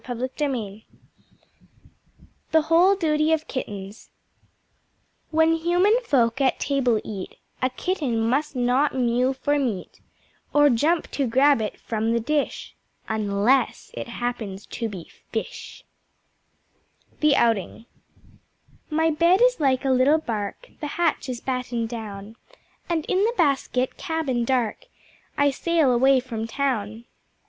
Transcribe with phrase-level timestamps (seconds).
[0.07, 0.81] The
[2.69, 4.09] Whole Duty of Kittens
[5.29, 9.99] When Human Folk at Table eat, A Kitten must not mew for meat,
[10.55, 12.75] Or jump to grab it from the Dish,
[13.07, 15.83] (Unless it happens to be fish).
[17.19, 17.85] The Outing
[18.89, 22.37] My Bed is like a little Bark, The hatch is battened down,
[22.89, 24.87] And in the basket cabin dark
[25.37, 27.05] I sail away from Town.